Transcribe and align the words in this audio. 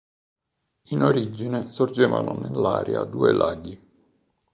In 0.85 1.03
origine 1.03 1.69
sorgevano 1.69 2.33
nell'area 2.39 3.03
due 3.03 3.31
laghi. 3.33 3.79